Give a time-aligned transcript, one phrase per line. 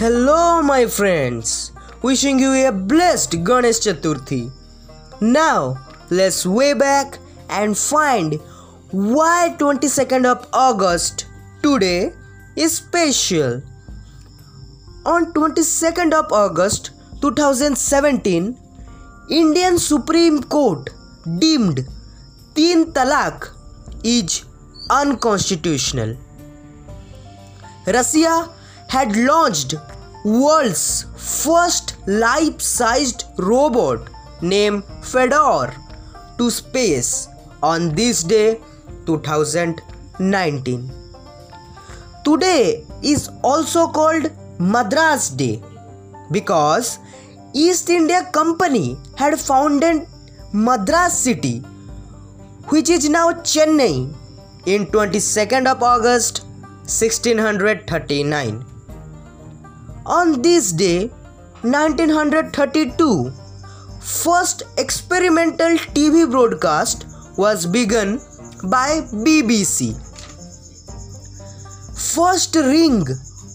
[0.00, 1.72] Hello, my friends.
[2.00, 4.50] Wishing you a blessed Ganesh Chaturthi.
[5.20, 5.76] Now,
[6.08, 7.18] let's way back
[7.50, 8.36] and find
[8.92, 11.26] why 22nd of August
[11.62, 12.14] today
[12.56, 13.60] is special.
[15.04, 18.56] On 22nd of August 2017,
[19.28, 20.88] Indian Supreme Court
[21.38, 21.82] deemed
[22.54, 23.50] Teen Talaq
[24.02, 24.46] is
[24.88, 26.16] unconstitutional.
[27.86, 28.48] Russia
[28.92, 29.74] had launched
[30.24, 34.08] world's first life-sized robot
[34.42, 35.74] named Fedor
[36.38, 37.28] to space
[37.62, 38.58] on this day
[39.06, 40.90] 2019.
[42.24, 45.62] Today is also called Madras Day
[46.32, 46.98] because
[47.54, 50.06] East India Company had founded
[50.52, 51.58] Madras city
[52.74, 54.12] which is now Chennai
[54.66, 56.42] in 22nd of August
[56.90, 58.64] 1639.
[60.14, 61.06] On this day
[61.62, 63.32] 1932
[64.00, 67.04] first experimental TV broadcast
[67.38, 68.18] was begun
[68.64, 69.94] by BBC.
[72.14, 73.06] First ring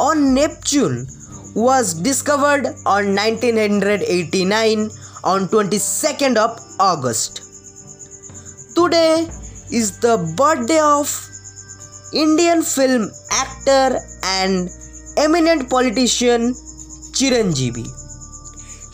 [0.00, 1.06] on Neptune
[1.54, 4.90] was discovered on 1989
[5.22, 7.42] on 22nd of August.
[8.74, 9.28] Today
[9.70, 11.16] is the birthday of
[12.12, 14.68] Indian film actor and
[15.24, 16.54] eminent politician
[17.16, 17.84] Chiranjeevi.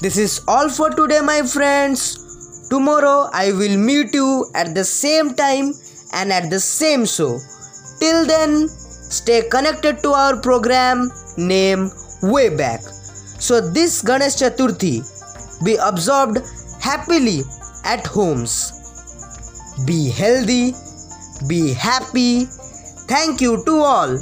[0.01, 2.69] This is all for today, my friends.
[2.69, 5.73] Tomorrow I will meet you at the same time
[6.13, 7.39] and at the same show.
[8.01, 11.91] Till then, stay connected to our program name
[12.23, 12.81] Way Back.
[13.39, 14.97] So, this Ganesh Chaturthi
[15.65, 16.39] be absorbed
[16.81, 17.43] happily
[17.85, 18.73] at homes.
[19.87, 20.75] Be healthy,
[21.47, 22.47] be happy.
[23.15, 24.19] Thank you to all.